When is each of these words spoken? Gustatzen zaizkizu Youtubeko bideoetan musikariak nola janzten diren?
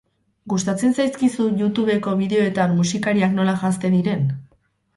Gustatzen 0.53 0.95
zaizkizu 1.01 1.45
Youtubeko 1.59 2.15
bideoetan 2.23 2.75
musikariak 2.81 3.39
nola 3.39 3.57
janzten 3.65 3.97
diren? 4.01 4.29